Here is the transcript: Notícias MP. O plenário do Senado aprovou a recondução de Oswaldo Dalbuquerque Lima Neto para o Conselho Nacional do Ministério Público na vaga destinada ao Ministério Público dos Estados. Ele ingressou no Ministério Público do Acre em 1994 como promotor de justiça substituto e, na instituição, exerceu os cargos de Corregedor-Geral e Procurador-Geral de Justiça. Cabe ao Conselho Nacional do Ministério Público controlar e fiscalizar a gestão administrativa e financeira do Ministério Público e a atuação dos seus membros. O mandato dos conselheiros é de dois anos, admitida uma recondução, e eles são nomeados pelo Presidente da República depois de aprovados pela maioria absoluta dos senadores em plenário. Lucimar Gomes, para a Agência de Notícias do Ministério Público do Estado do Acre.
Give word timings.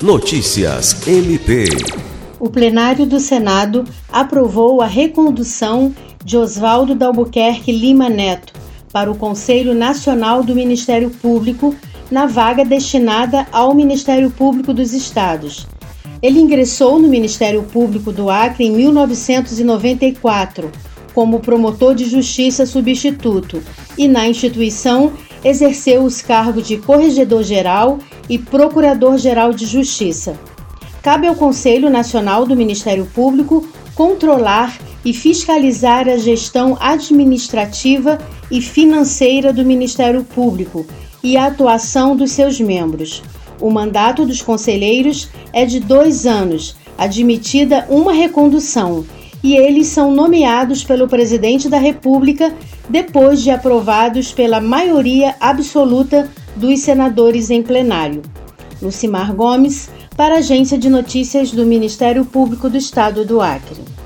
Notícias 0.00 1.08
MP. 1.08 1.64
O 2.38 2.48
plenário 2.48 3.04
do 3.04 3.18
Senado 3.18 3.84
aprovou 4.12 4.80
a 4.80 4.86
recondução 4.86 5.92
de 6.24 6.36
Oswaldo 6.36 6.94
Dalbuquerque 6.94 7.72
Lima 7.72 8.08
Neto 8.08 8.52
para 8.92 9.10
o 9.10 9.16
Conselho 9.16 9.74
Nacional 9.74 10.44
do 10.44 10.54
Ministério 10.54 11.10
Público 11.10 11.74
na 12.12 12.26
vaga 12.26 12.64
destinada 12.64 13.48
ao 13.50 13.74
Ministério 13.74 14.30
Público 14.30 14.72
dos 14.72 14.92
Estados. 14.92 15.66
Ele 16.22 16.38
ingressou 16.38 17.00
no 17.00 17.08
Ministério 17.08 17.64
Público 17.64 18.12
do 18.12 18.30
Acre 18.30 18.66
em 18.66 18.70
1994 18.70 20.70
como 21.12 21.40
promotor 21.40 21.96
de 21.96 22.04
justiça 22.04 22.64
substituto 22.64 23.60
e, 23.96 24.06
na 24.06 24.28
instituição, 24.28 25.12
exerceu 25.44 26.02
os 26.02 26.20
cargos 26.20 26.66
de 26.66 26.78
Corregedor-Geral 26.78 27.98
e 28.28 28.38
Procurador-Geral 28.38 29.52
de 29.52 29.66
Justiça. 29.66 30.38
Cabe 31.02 31.26
ao 31.26 31.34
Conselho 31.34 31.88
Nacional 31.88 32.44
do 32.44 32.56
Ministério 32.56 33.06
Público 33.06 33.66
controlar 33.94 34.78
e 35.04 35.12
fiscalizar 35.12 36.08
a 36.08 36.16
gestão 36.16 36.76
administrativa 36.80 38.18
e 38.50 38.60
financeira 38.60 39.52
do 39.52 39.64
Ministério 39.64 40.24
Público 40.24 40.84
e 41.22 41.36
a 41.36 41.46
atuação 41.46 42.16
dos 42.16 42.32
seus 42.32 42.60
membros. 42.60 43.22
O 43.60 43.70
mandato 43.70 44.24
dos 44.24 44.40
conselheiros 44.42 45.28
é 45.52 45.64
de 45.64 45.80
dois 45.80 46.26
anos, 46.26 46.76
admitida 46.96 47.86
uma 47.88 48.12
recondução, 48.12 49.04
e 49.42 49.56
eles 49.56 49.86
são 49.88 50.12
nomeados 50.12 50.84
pelo 50.84 51.08
Presidente 51.08 51.68
da 51.68 51.78
República 51.78 52.54
depois 52.88 53.42
de 53.42 53.50
aprovados 53.50 54.32
pela 54.32 54.60
maioria 54.60 55.34
absoluta 55.40 56.28
dos 56.56 56.80
senadores 56.80 57.50
em 57.50 57.62
plenário. 57.62 58.22
Lucimar 58.80 59.34
Gomes, 59.34 59.90
para 60.16 60.36
a 60.36 60.38
Agência 60.38 60.78
de 60.78 60.88
Notícias 60.88 61.52
do 61.52 61.64
Ministério 61.64 62.24
Público 62.24 62.68
do 62.68 62.76
Estado 62.76 63.24
do 63.24 63.40
Acre. 63.40 63.97